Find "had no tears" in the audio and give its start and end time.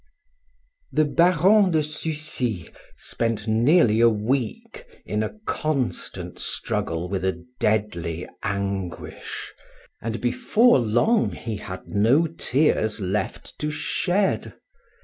11.57-12.99